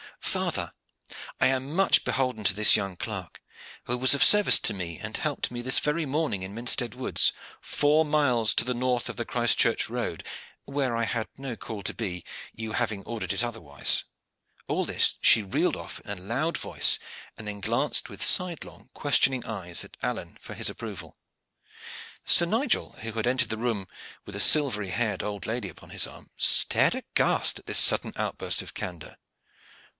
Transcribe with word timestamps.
Father, 0.19 0.71
I 1.41 1.47
am 1.47 1.75
much 1.75 2.05
beholden 2.05 2.45
to 2.45 2.53
this 2.53 2.75
young 2.77 2.95
clerk, 2.95 3.41
who 3.83 3.97
was 3.97 4.15
of 4.15 4.23
service 4.23 4.59
to 4.59 4.73
me 4.73 4.97
and 4.97 5.15
helped 5.17 5.51
me 5.51 5.61
this 5.61 5.77
very 5.79 6.05
morning 6.05 6.41
in 6.41 6.55
Minstead 6.55 6.95
Woods, 6.95 7.33
four 7.59 8.05
miles 8.05 8.53
to 8.55 8.63
the 8.63 8.73
north 8.73 9.09
of 9.09 9.17
the 9.17 9.25
Christchurch 9.25 9.89
road, 9.89 10.25
where 10.63 10.95
I 10.95 11.03
had 11.03 11.27
no 11.37 11.55
call 11.55 11.83
to 11.83 11.93
be, 11.93 12.23
you 12.53 12.71
having 12.71 13.03
ordered 13.03 13.33
it 13.33 13.43
otherwise." 13.43 14.05
All 14.67 14.85
this 14.85 15.15
she 15.21 15.43
reeled 15.43 15.75
off 15.75 15.99
in 15.99 16.17
a 16.17 16.21
loud 16.21 16.57
voice, 16.57 16.97
and 17.37 17.45
then 17.45 17.59
glanced 17.59 18.09
with 18.09 18.23
sidelong, 18.23 18.89
questioning 18.93 19.45
eyes 19.45 19.83
at 19.83 19.97
Alleyne 20.01 20.37
for 20.41 20.53
his 20.53 20.69
approval. 20.69 21.17
Sir 22.25 22.45
Nigel, 22.45 22.93
who 23.01 23.11
had 23.11 23.27
entered 23.27 23.49
the 23.49 23.57
room 23.57 23.85
with 24.25 24.35
a 24.35 24.39
silvery 24.39 24.89
haired 24.91 25.21
old 25.21 25.45
lady 25.45 25.67
upon 25.67 25.89
his 25.89 26.07
arm, 26.07 26.31
stared 26.37 26.95
aghast 26.95 27.59
at 27.59 27.65
this 27.67 27.77
sudden 27.79 28.13
outburst 28.15 28.61
of 28.63 28.73
candor. 28.73 29.17